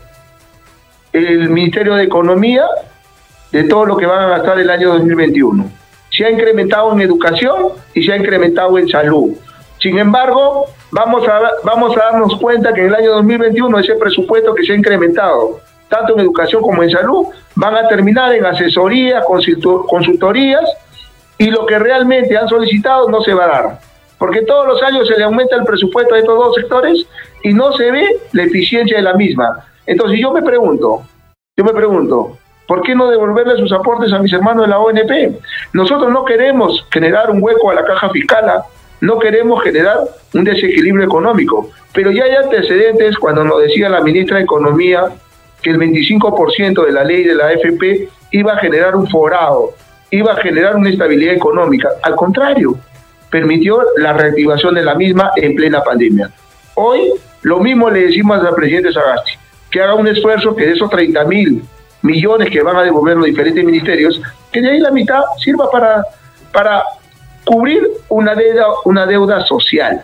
el 1.14 1.48
Ministerio 1.48 1.94
de 1.94 2.04
Economía 2.04 2.66
de 3.52 3.64
todo 3.64 3.86
lo 3.86 3.96
que 3.96 4.06
van 4.06 4.24
a 4.24 4.28
gastar 4.28 4.58
el 4.58 4.70
año 4.70 4.94
2021. 4.94 5.70
Se 6.10 6.24
ha 6.24 6.30
incrementado 6.30 6.92
en 6.92 7.02
educación 7.02 7.68
y 7.94 8.02
se 8.02 8.12
ha 8.12 8.16
incrementado 8.16 8.78
en 8.78 8.88
salud. 8.88 9.32
Sin 9.78 9.98
embargo, 9.98 10.66
vamos 10.90 11.26
a, 11.28 11.40
vamos 11.64 11.96
a 11.96 12.00
darnos 12.10 12.36
cuenta 12.36 12.72
que 12.72 12.80
en 12.80 12.88
el 12.88 12.94
año 12.94 13.12
2021 13.12 13.78
ese 13.78 13.94
presupuesto 13.96 14.54
que 14.54 14.64
se 14.64 14.72
ha 14.72 14.76
incrementado, 14.76 15.60
tanto 15.88 16.14
en 16.14 16.20
educación 16.20 16.62
como 16.62 16.82
en 16.82 16.90
salud, 16.90 17.26
van 17.54 17.76
a 17.76 17.88
terminar 17.88 18.34
en 18.34 18.46
asesoría, 18.46 19.22
consultorías 19.22 20.64
y 21.36 21.50
lo 21.50 21.66
que 21.66 21.78
realmente 21.78 22.36
han 22.36 22.48
solicitado 22.48 23.10
no 23.10 23.20
se 23.22 23.34
va 23.34 23.44
a 23.44 23.48
dar. 23.48 23.80
Porque 24.18 24.42
todos 24.42 24.66
los 24.66 24.82
años 24.82 25.08
se 25.08 25.16
le 25.16 25.24
aumenta 25.24 25.56
el 25.56 25.64
presupuesto 25.64 26.14
a 26.14 26.18
estos 26.18 26.38
dos 26.38 26.54
sectores 26.54 27.06
y 27.42 27.52
no 27.52 27.72
se 27.72 27.90
ve 27.90 28.20
la 28.32 28.44
eficiencia 28.44 28.98
de 28.98 29.02
la 29.02 29.14
misma. 29.14 29.66
Entonces 29.84 30.20
yo 30.20 30.32
me 30.32 30.42
pregunto, 30.42 31.02
yo 31.56 31.64
me 31.64 31.72
pregunto, 31.72 32.38
¿por 32.72 32.80
qué 32.80 32.94
no 32.94 33.10
devolverle 33.10 33.58
sus 33.58 33.70
aportes 33.70 34.10
a 34.14 34.18
mis 34.18 34.32
hermanos 34.32 34.64
de 34.64 34.70
la 34.70 34.78
ONP? 34.78 35.42
Nosotros 35.74 36.10
no 36.10 36.24
queremos 36.24 36.86
generar 36.90 37.30
un 37.30 37.42
hueco 37.42 37.70
a 37.70 37.74
la 37.74 37.84
caja 37.84 38.08
fiscal, 38.08 38.48
¿ah? 38.48 38.64
no 39.02 39.18
queremos 39.18 39.62
generar 39.62 39.98
un 40.32 40.42
desequilibrio 40.42 41.04
económico, 41.04 41.68
pero 41.92 42.10
ya 42.10 42.24
hay 42.24 42.34
antecedentes 42.34 43.18
cuando 43.18 43.44
nos 43.44 43.60
decía 43.60 43.90
la 43.90 44.00
ministra 44.00 44.38
de 44.38 44.44
Economía 44.44 45.04
que 45.60 45.68
el 45.68 45.78
25% 45.80 46.86
de 46.86 46.92
la 46.92 47.04
ley 47.04 47.24
de 47.24 47.34
la 47.34 47.48
AFP 47.48 48.08
iba 48.30 48.54
a 48.54 48.56
generar 48.56 48.96
un 48.96 49.06
forado, 49.06 49.74
iba 50.10 50.32
a 50.32 50.36
generar 50.36 50.74
una 50.74 50.88
estabilidad 50.88 51.34
económica. 51.34 51.90
Al 52.02 52.16
contrario, 52.16 52.78
permitió 53.28 53.82
la 53.98 54.14
reactivación 54.14 54.76
de 54.76 54.82
la 54.82 54.94
misma 54.94 55.32
en 55.36 55.54
plena 55.56 55.84
pandemia. 55.84 56.30
Hoy 56.76 57.12
lo 57.42 57.60
mismo 57.60 57.90
le 57.90 58.06
decimos 58.06 58.42
al 58.42 58.54
presidente 58.54 58.94
Sagasti, 58.94 59.32
que 59.70 59.82
haga 59.82 59.94
un 59.94 60.08
esfuerzo 60.08 60.56
que 60.56 60.64
de 60.64 60.72
esos 60.72 60.88
30 60.88 61.22
mil 61.26 61.62
millones 62.02 62.50
que 62.50 62.62
van 62.62 62.76
a 62.76 62.82
devolver 62.82 63.16
los 63.16 63.26
diferentes 63.26 63.64
ministerios, 63.64 64.20
que 64.50 64.60
de 64.60 64.70
ahí 64.70 64.78
la 64.80 64.90
mitad 64.90 65.20
sirva 65.38 65.70
para, 65.70 66.04
para 66.52 66.82
cubrir 67.44 67.82
una 68.08 68.34
deuda, 68.34 68.66
una 68.84 69.06
deuda 69.06 69.44
social. 69.46 70.02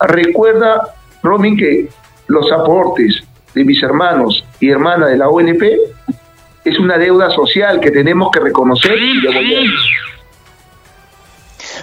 Recuerda, 0.00 0.94
Robin, 1.22 1.56
que 1.56 1.88
los 2.28 2.50
aportes 2.52 3.22
de 3.54 3.64
mis 3.64 3.82
hermanos 3.82 4.44
y 4.60 4.70
hermanas 4.70 5.10
de 5.10 5.18
la 5.18 5.28
ONP 5.28 5.62
es 6.64 6.78
una 6.78 6.98
deuda 6.98 7.30
social 7.30 7.80
que 7.80 7.90
tenemos 7.90 8.30
que 8.30 8.40
reconocer 8.40 8.96
y 8.96 9.20
devolver. 9.20 9.70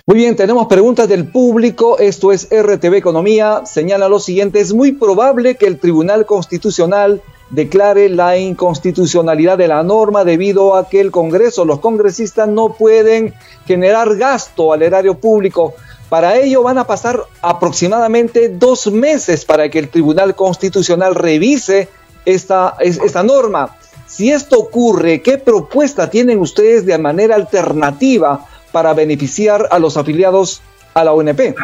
Muy 0.06 0.18
bien, 0.18 0.38
tenemos 0.38 0.68
preguntas 0.68 1.10
del 1.10 1.28
público. 1.28 1.98
Esto 2.00 2.32
es 2.32 2.48
RTV 2.50 2.96
Economía. 2.96 3.64
Señala 3.66 4.08
lo 4.08 4.20
siguiente. 4.20 4.62
Es 4.62 4.74
muy 4.74 4.94
probable 4.94 5.56
que 5.56 5.66
el 5.66 5.80
Tribunal 5.80 6.26
Constitucional 6.26 7.22
declare 7.50 8.10
la 8.10 8.38
inconstitucionalidad 8.38 9.58
de 9.58 9.68
la 9.68 9.84
norma 9.84 10.24
debido 10.24 10.76
a 10.76 10.90
que 10.90 11.00
el 11.00 11.12
Congreso, 11.12 11.66
los 11.66 11.80
congresistas 11.80 12.48
no 12.48 12.74
pueden 12.74 13.34
generar 13.66 14.16
gasto 14.18 14.74
al 14.74 14.82
erario 14.82 15.16
público. 15.16 15.76
Para 16.10 16.38
ello 16.38 16.64
van 16.64 16.78
a 16.78 16.88
pasar 16.88 17.22
aproximadamente 17.42 18.50
dos 18.50 18.88
meses 18.92 19.46
para 19.46 19.70
que 19.70 19.80
el 19.80 19.90
Tribunal 19.90 20.36
Constitucional 20.36 21.16
revise 21.16 21.90
esta, 22.26 22.76
esta 22.80 23.24
norma. 23.24 23.76
Si 24.08 24.32
esto 24.32 24.58
ocurre, 24.58 25.22
¿qué 25.22 25.38
propuesta 25.38 26.10
tienen 26.10 26.40
ustedes 26.40 26.86
de 26.86 26.98
manera 26.98 27.36
alternativa 27.36 28.46
para 28.72 28.94
beneficiar 28.94 29.68
a 29.70 29.80
los 29.80 29.98
afiliados 29.98 30.62
a 30.94 31.04
la 31.04 31.14
ONP? 31.14 31.56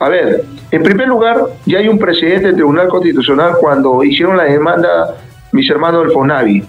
A 0.00 0.08
ver, 0.08 0.44
en 0.70 0.82
primer 0.82 1.08
lugar, 1.08 1.38
ya 1.66 1.78
hay 1.78 1.88
un 1.88 1.98
presidente 1.98 2.48
del 2.48 2.56
Tribunal 2.56 2.88
Constitucional 2.88 3.54
cuando 3.60 4.02
hicieron 4.02 4.36
la 4.36 4.44
demanda 4.44 5.16
mis 5.52 5.70
hermanos 5.70 6.04
del 6.04 6.12
FONAVI, 6.12 6.64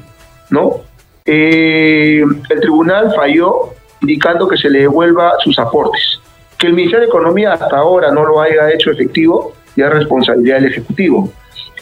¿no? 0.51 0.81
Eh, 1.25 2.23
el 2.49 2.59
tribunal 2.59 3.11
falló 3.15 3.73
indicando 4.01 4.47
que 4.47 4.57
se 4.57 4.69
le 4.69 4.81
devuelva 4.81 5.33
sus 5.43 5.57
aportes. 5.57 6.21
Que 6.57 6.67
el 6.67 6.73
Ministerio 6.73 7.01
de 7.01 7.07
Economía 7.07 7.53
hasta 7.53 7.77
ahora 7.77 8.11
no 8.11 8.25
lo 8.25 8.39
haya 8.39 8.71
hecho 8.71 8.91
efectivo, 8.91 9.53
ya 9.75 9.87
es 9.87 9.93
responsabilidad 9.93 10.57
del 10.57 10.71
Ejecutivo. 10.71 11.31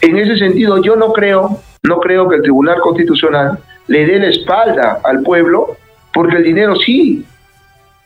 En 0.00 0.16
ese 0.16 0.38
sentido, 0.38 0.82
yo 0.82 0.96
no 0.96 1.12
creo, 1.12 1.60
no 1.82 1.98
creo 2.00 2.28
que 2.28 2.36
el 2.36 2.42
Tribunal 2.42 2.80
Constitucional 2.80 3.58
le 3.86 4.06
dé 4.06 4.18
la 4.18 4.28
espalda 4.28 5.00
al 5.04 5.22
pueblo, 5.22 5.76
porque 6.12 6.36
el 6.36 6.44
dinero 6.44 6.74
sí 6.76 7.24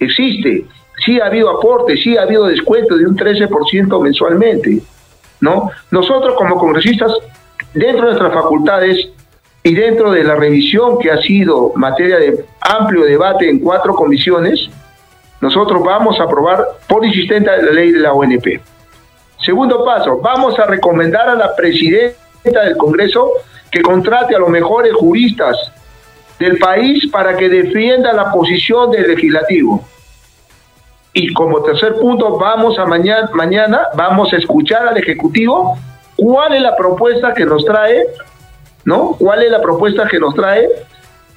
existe 0.00 0.64
sí 1.04 1.20
ha 1.20 1.26
habido 1.26 1.50
aportes, 1.50 2.02
sí 2.02 2.16
ha 2.16 2.22
habido 2.22 2.46
descuento 2.46 2.96
de 2.96 3.06
un 3.06 3.16
13% 3.16 4.02
mensualmente, 4.02 4.80
¿no? 5.40 5.70
Nosotros 5.90 6.34
como 6.36 6.56
congresistas, 6.56 7.12
dentro 7.74 8.06
de 8.06 8.12
nuestras 8.12 8.32
facultades 8.32 9.08
y 9.62 9.74
dentro 9.74 10.10
de 10.10 10.24
la 10.24 10.34
revisión 10.34 10.98
que 10.98 11.10
ha 11.10 11.18
sido 11.18 11.72
materia 11.74 12.18
de 12.18 12.44
amplio 12.60 13.04
debate 13.04 13.48
en 13.48 13.58
cuatro 13.60 13.94
comisiones, 13.94 14.68
nosotros 15.40 15.82
vamos 15.84 16.18
a 16.18 16.24
aprobar 16.24 16.64
por 16.88 17.04
insistencia 17.04 17.56
la 17.58 17.70
ley 17.70 17.92
de 17.92 18.00
la 18.00 18.12
ONP. 18.12 18.60
Segundo 19.44 19.84
paso, 19.84 20.18
vamos 20.20 20.58
a 20.58 20.66
recomendar 20.66 21.28
a 21.28 21.34
la 21.34 21.54
presidenta 21.54 22.64
del 22.64 22.76
Congreso 22.76 23.30
que 23.70 23.82
contrate 23.82 24.34
a 24.34 24.38
los 24.38 24.48
mejores 24.48 24.92
juristas 24.94 25.56
del 26.38 26.58
país 26.58 27.06
para 27.10 27.36
que 27.36 27.48
defienda 27.48 28.12
la 28.12 28.32
posición 28.32 28.90
del 28.90 29.08
legislativo. 29.08 29.84
Y 31.12 31.32
como 31.32 31.62
tercer 31.62 31.94
punto, 31.94 32.38
vamos 32.38 32.78
a 32.78 32.84
mañana, 32.84 33.30
mañana 33.32 33.80
vamos 33.94 34.32
a 34.32 34.36
escuchar 34.36 34.86
al 34.86 34.96
Ejecutivo 34.98 35.76
cuál 36.16 36.54
es 36.54 36.62
la 36.62 36.76
propuesta 36.76 37.32
que 37.32 37.44
nos 37.44 37.64
trae, 37.64 38.04
¿no? 38.84 39.16
¿Cuál 39.18 39.42
es 39.42 39.50
la 39.50 39.60
propuesta 39.60 40.06
que 40.06 40.18
nos 40.18 40.34
trae 40.34 40.68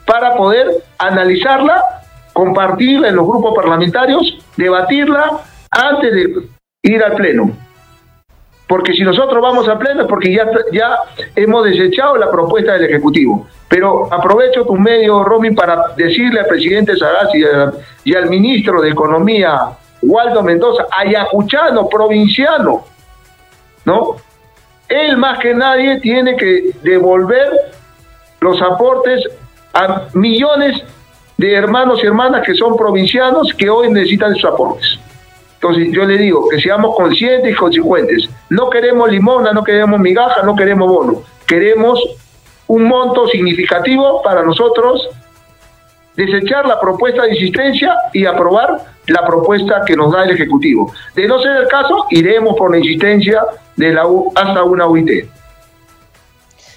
para 0.05 0.35
poder 0.35 0.67
analizarla, 0.97 1.83
compartirla 2.33 3.09
en 3.09 3.15
los 3.15 3.25
grupos 3.25 3.53
parlamentarios, 3.55 4.37
debatirla 4.57 5.39
antes 5.71 6.13
de 6.13 6.33
ir 6.83 7.03
al 7.03 7.13
Pleno? 7.13 7.51
Porque 8.67 8.93
si 8.93 9.03
nosotros 9.03 9.41
vamos 9.41 9.67
al 9.67 9.77
Pleno 9.77 10.03
es 10.03 10.07
porque 10.07 10.33
ya, 10.33 10.49
ya 10.71 10.97
hemos 11.35 11.65
desechado 11.65 12.15
la 12.17 12.31
propuesta 12.31 12.73
del 12.73 12.85
Ejecutivo. 12.85 13.45
Pero 13.67 14.07
aprovecho 14.13 14.65
tu 14.65 14.75
medio, 14.75 15.23
Robin, 15.23 15.53
para 15.53 15.93
decirle 15.95 16.39
al 16.39 16.45
presidente 16.45 16.95
Sagasti 16.95 17.39
y, 17.39 17.43
al 18.15 18.29
ministro 18.29 18.81
de 18.81 18.89
Economía, 18.89 19.71
Waldo 20.01 20.41
Mendoza, 20.43 20.85
ayacuchano, 20.91 21.87
provinciano, 21.87 22.83
¿no? 23.85 24.15
Él 24.89 25.17
más 25.17 25.39
que 25.39 25.53
nadie 25.53 25.99
tiene 25.99 26.35
que 26.35 26.71
devolver 26.83 27.49
los 28.41 28.61
aportes 28.61 29.23
a 29.73 30.07
millones 30.13 30.83
de 31.37 31.53
hermanos 31.53 31.99
y 32.03 32.07
hermanas 32.07 32.43
que 32.45 32.53
son 32.55 32.75
provincianos 32.75 33.53
que 33.57 33.69
hoy 33.69 33.89
necesitan 33.89 34.33
sus 34.35 34.45
aportes. 34.45 34.99
Entonces 35.55 35.89
yo 35.91 36.05
le 36.05 36.17
digo 36.17 36.49
que 36.49 36.59
seamos 36.59 36.95
conscientes 36.95 37.51
y 37.51 37.55
consecuentes. 37.55 38.29
No 38.49 38.69
queremos 38.69 39.09
limona, 39.11 39.53
no 39.53 39.63
queremos 39.63 39.99
migaja, 39.99 40.41
no 40.41 40.55
queremos 40.55 40.89
bono. 40.89 41.21
Queremos 41.45 41.99
un 42.67 42.83
monto 42.83 43.27
significativo 43.27 44.21
para 44.23 44.43
nosotros 44.43 45.07
desechar 46.15 46.65
la 46.65 46.79
propuesta 46.79 47.23
de 47.23 47.31
insistencia 47.31 47.95
y 48.13 48.25
aprobar 48.25 48.77
la 49.07 49.25
propuesta 49.25 49.81
que 49.85 49.95
nos 49.95 50.11
da 50.11 50.23
el 50.23 50.31
Ejecutivo. 50.31 50.93
De 51.15 51.27
no 51.27 51.41
ser 51.41 51.57
el 51.57 51.67
caso, 51.67 52.05
iremos 52.09 52.55
por 52.57 52.71
la 52.71 52.77
insistencia 52.77 53.43
de 53.75 53.93
la 53.93 54.07
U 54.07 54.31
hasta 54.35 54.63
una 54.63 54.87
UIT. 54.87 55.27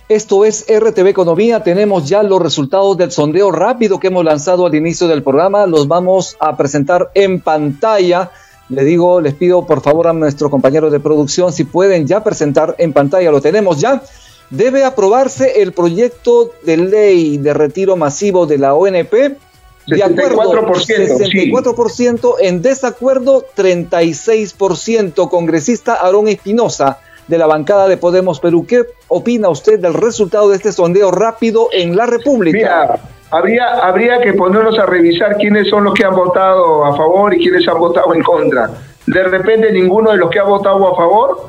Esto 0.09 0.45
es 0.45 0.67
RTV 0.69 1.09
Economía. 1.09 1.63
Tenemos 1.63 2.07
ya 2.07 2.23
los 2.23 2.41
resultados 2.41 2.97
del 2.99 3.11
sondeo 3.11 3.51
rápido 3.51 3.99
que 3.99 4.09
hemos 4.09 4.25
lanzado 4.25 4.67
al 4.67 4.75
inicio 4.75 5.09
del 5.09 5.23
programa. 5.23 5.67
Los 5.67 5.89
vamos 5.89 6.37
a 6.41 6.57
presentar 6.57 7.11
en 7.15 7.41
pantalla. 7.41 8.31
Le 8.69 8.85
digo, 8.85 9.21
les 9.21 9.35
pido 9.35 9.67
por 9.67 9.81
favor 9.81 10.09
a 10.09 10.13
nuestro 10.13 10.51
compañero 10.51 10.91
de 10.91 11.01
producción 11.01 11.53
si 11.53 11.65
pueden 11.65 12.07
ya 12.07 12.23
presentar 12.23 12.75
en 12.79 12.93
pantalla. 12.93 13.31
Lo 13.31 13.41
tenemos 13.41 13.81
ya 13.81 14.03
debe 14.51 14.85
aprobarse 14.85 15.63
el 15.63 15.73
proyecto 15.73 16.53
de 16.63 16.77
ley 16.77 17.39
de 17.39 17.55
retiro 17.55 17.97
masivo 17.97 18.47
de 18.47 18.59
la 18.59 18.75
ONP. 18.75 19.39
De 19.87 20.03
acuerdo, 20.03 20.43
64%, 20.43 22.35
en 22.41 22.63
desacuerdo 22.63 23.45
36%. 23.57 25.29
Congresista 25.29 25.95
Aarón 25.95 26.29
Espinosa 26.29 27.01
de 27.29 27.39
la 27.39 27.47
bancada 27.47 27.89
de 27.89 27.97
Podemos 27.97 28.41
Perú, 28.41 28.67
¿qué 28.67 28.85
opina 29.09 29.49
usted 29.49 29.79
del 29.79 29.95
resultado 29.95 30.51
de 30.51 30.57
este 30.57 30.73
sondeo 30.73 31.11
rápido 31.11 31.69
en 31.73 31.97
la 31.97 32.07
República? 32.07 32.57
Mira, 32.57 33.01
habría, 33.31 33.75
habría 33.83 34.21
que 34.21 34.35
ponernos 34.35 34.79
a 34.79 34.87
revisar 34.87 35.37
quiénes 35.37 35.69
son 35.69 35.85
los 35.85 35.95
que 35.95 36.05
han 36.05 36.15
votado 36.15 36.85
a 36.85 36.97
favor 36.97 37.35
y 37.35 37.39
quiénes 37.39 37.67
han 37.67 37.79
votado 37.79 38.15
en 38.15 38.23
contra. 38.23 38.71
De 39.07 39.23
repente 39.23 39.71
ninguno 39.73 40.13
de 40.13 40.19
los 40.19 40.31
que 40.31 40.39
ha 40.39 40.45
votado 40.45 40.93
a 40.93 40.97
favor 40.97 41.49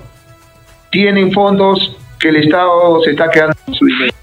tienen 0.91 1.31
fondos 1.31 1.97
que 2.19 2.29
el 2.29 2.37
Estado 2.37 3.01
se 3.03 3.11
está 3.11 3.29
quedando 3.29 3.55
en 3.67 3.73
su 3.73 3.85
dinero. 3.85 4.13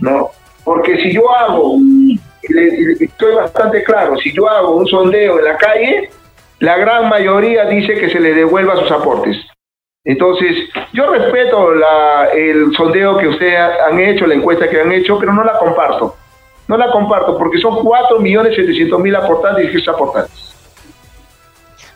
¿no? 0.00 0.30
Porque 0.64 0.96
si 0.98 1.12
yo 1.12 1.34
hago, 1.34 1.76
estoy 3.00 3.34
bastante 3.34 3.82
claro, 3.82 4.16
si 4.18 4.32
yo 4.32 4.48
hago 4.48 4.76
un 4.76 4.86
sondeo 4.86 5.38
en 5.38 5.44
la 5.44 5.56
calle, 5.56 6.10
la 6.60 6.76
gran 6.76 7.08
mayoría 7.08 7.64
dice 7.64 7.94
que 7.94 8.10
se 8.10 8.20
le 8.20 8.34
devuelva 8.34 8.76
sus 8.76 8.90
aportes. 8.90 9.36
Entonces, 10.04 10.68
yo 10.92 11.10
respeto 11.10 11.74
la, 11.74 12.28
el 12.34 12.74
sondeo 12.76 13.18
que 13.18 13.28
ustedes 13.28 13.58
han 13.88 14.00
hecho, 14.00 14.26
la 14.26 14.34
encuesta 14.34 14.68
que 14.68 14.80
han 14.80 14.90
hecho, 14.92 15.18
pero 15.18 15.32
no 15.32 15.44
la 15.44 15.58
comparto. 15.58 16.16
No 16.68 16.76
la 16.76 16.90
comparto 16.90 17.36
porque 17.36 17.58
son 17.58 17.74
4.700.000 17.74 19.16
aportantes 19.16 19.74
y 19.74 19.90
aportantes. 19.90 20.54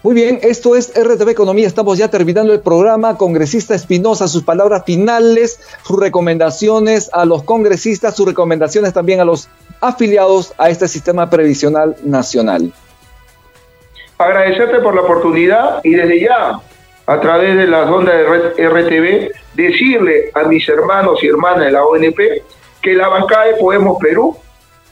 Muy 0.07 0.15
bien, 0.15 0.39
esto 0.43 0.77
es 0.77 0.93
RTV 0.95 1.31
Economía. 1.31 1.67
Estamos 1.67 1.99
ya 1.99 2.07
terminando 2.07 2.53
el 2.53 2.61
programa. 2.61 3.19
Congresista 3.19 3.75
Espinosa, 3.75 4.29
sus 4.29 4.45
palabras 4.45 4.85
finales, 4.87 5.59
sus 5.83 5.99
recomendaciones 5.99 7.11
a 7.13 7.25
los 7.25 7.43
congresistas, 7.43 8.15
sus 8.15 8.25
recomendaciones 8.25 8.93
también 8.93 9.19
a 9.19 9.25
los 9.25 9.49
afiliados 9.81 10.55
a 10.59 10.71
este 10.71 10.87
sistema 10.87 11.29
previsional 11.29 11.97
nacional. 12.05 12.73
Agradecerte 14.17 14.79
por 14.79 14.95
la 14.95 15.01
oportunidad 15.01 15.81
y 15.83 15.95
desde 15.95 16.21
ya, 16.21 16.61
a 17.07 17.21
través 17.21 17.57
de 17.57 17.67
las 17.67 17.91
ondas 17.91 18.15
de 18.15 18.69
RTV, 18.69 19.33
decirle 19.55 20.31
a 20.35 20.45
mis 20.45 20.69
hermanos 20.69 21.19
y 21.21 21.27
hermanas 21.27 21.65
de 21.65 21.73
la 21.73 21.85
ONP 21.85 22.21
que 22.81 22.95
la 22.95 23.09
bancada 23.09 23.47
de 23.47 23.55
Podemos 23.55 23.99
Perú 24.01 24.37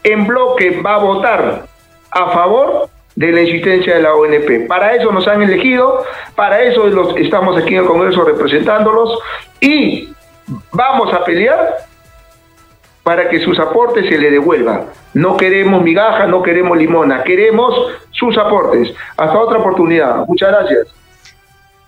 en 0.02 0.26
bloque 0.26 0.80
va 0.80 0.96
a 0.96 0.98
votar 0.98 1.66
a 2.10 2.30
favor 2.32 2.88
de 3.16 3.32
la 3.32 3.40
existencia 3.40 3.94
de 3.94 4.02
la 4.02 4.14
ONP. 4.14 4.66
Para 4.66 4.94
eso 4.94 5.12
nos 5.12 5.26
han 5.28 5.42
elegido, 5.42 6.04
para 6.34 6.62
eso 6.62 6.86
los, 6.86 7.16
estamos 7.16 7.56
aquí 7.56 7.74
en 7.74 7.82
el 7.82 7.86
Congreso 7.86 8.24
representándolos 8.24 9.18
y 9.60 10.12
vamos 10.72 11.12
a 11.12 11.24
pelear 11.24 11.76
para 13.02 13.28
que 13.28 13.38
sus 13.40 13.58
aportes 13.58 14.08
se 14.08 14.18
le 14.18 14.30
devuelvan. 14.30 14.86
No 15.12 15.36
queremos 15.36 15.82
migaja, 15.82 16.26
no 16.26 16.42
queremos 16.42 16.76
limona, 16.76 17.22
queremos 17.22 17.74
sus 18.10 18.36
aportes. 18.38 18.92
Hasta 19.16 19.38
otra 19.38 19.58
oportunidad. 19.58 20.26
Muchas 20.26 20.50
gracias. 20.50 21.03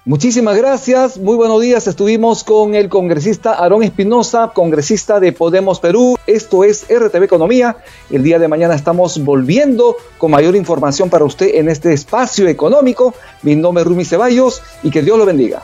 Muchísimas 0.07 0.57
gracias, 0.57 1.19
muy 1.19 1.35
buenos 1.35 1.61
días. 1.61 1.89
Estuvimos 1.89 2.45
con 2.45 2.77
el 2.77 2.89
congresista 2.89 3.55
Aarón 3.55 3.83
Espinosa, 3.83 4.53
congresista 4.55 5.19
de 5.19 5.33
Podemos 5.33 5.81
Perú. 5.81 6.17
Esto 6.29 6.63
es 6.63 6.87
RTV 6.89 7.25
Economía. 7.25 7.79
El 8.09 8.23
día 8.23 8.39
de 8.39 8.47
mañana 8.47 8.77
estamos 8.77 9.19
volviendo 9.25 9.97
con 10.17 10.31
mayor 10.31 10.55
información 10.55 11.11
para 11.11 11.25
usted 11.25 11.57
en 11.57 11.69
este 11.69 11.93
espacio 11.93 12.47
económico. 12.47 13.15
Mi 13.43 13.57
nombre 13.57 13.83
es 13.83 13.89
Rumi 13.89 14.05
Ceballos 14.05 14.63
y 14.85 14.93
que 14.93 15.03
Dios 15.03 15.19
lo 15.19 15.27
bendiga. 15.27 15.61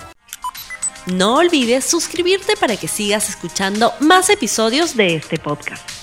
No 1.07 1.37
olvides 1.37 1.85
suscribirte 1.85 2.57
para 2.57 2.77
que 2.77 2.89
sigas 2.89 3.29
escuchando 3.29 3.93
más 4.01 4.29
episodios 4.29 4.97
de 4.97 5.15
este 5.15 5.39
podcast. 5.39 6.02